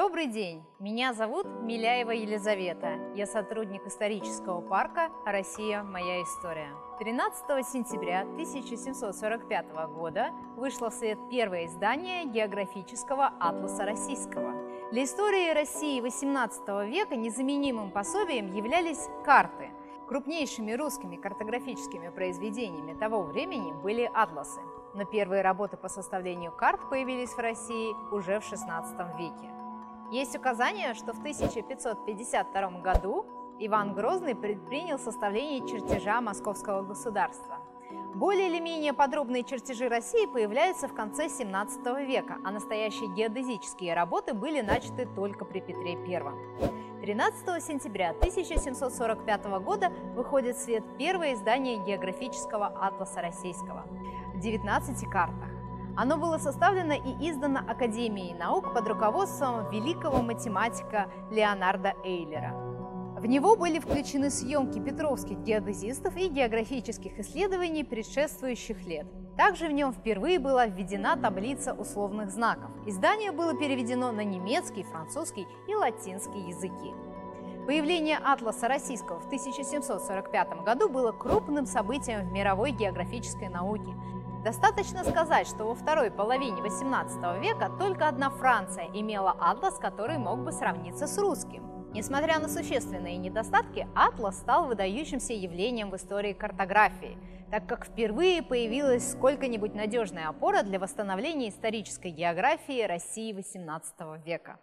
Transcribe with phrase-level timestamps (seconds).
[0.00, 3.12] Добрый день, меня зовут Миляева Елизавета.
[3.14, 5.82] Я сотрудник исторического парка «Россия.
[5.82, 6.70] Моя история».
[7.00, 14.54] 13 сентября 1745 года вышло в свет первое издание географического атласа российского.
[14.90, 19.68] Для истории России XVIII века незаменимым пособием являлись карты.
[20.08, 24.62] Крупнейшими русскими картографическими произведениями того времени были атласы.
[24.94, 29.59] Но первые работы по составлению карт появились в России уже в XVI веке.
[30.10, 33.24] Есть указание, что в 1552 году
[33.60, 37.58] Иван Грозный предпринял составление чертежа московского государства.
[38.14, 44.34] Более или менее подробные чертежи России появляются в конце 17 века, а настоящие геодезические работы
[44.34, 47.02] были начаты только при Петре I.
[47.02, 53.86] 13 сентября 1745 года выходит в свет первое издание географического атласа российского
[54.34, 55.59] в 19 картах.
[56.02, 62.54] Оно было составлено и издано Академией наук под руководством великого математика Леонарда Эйлера.
[63.18, 69.06] В него были включены съемки петровских геодезистов и географических исследований предшествующих лет.
[69.36, 72.70] Также в нем впервые была введена таблица условных знаков.
[72.86, 76.94] Издание было переведено на немецкий, французский и латинский языки.
[77.66, 83.90] Появление атласа российского в 1745 году было крупным событием в мировой географической науке.
[84.42, 90.40] Достаточно сказать, что во второй половине XVIII века только одна Франция имела атлас, который мог
[90.40, 91.70] бы сравниться с русским.
[91.92, 97.18] Несмотря на существенные недостатки, атлас стал выдающимся явлением в истории картографии,
[97.50, 104.58] так как впервые появилась сколько-нибудь надежная опора для восстановления исторической географии России XVIII века.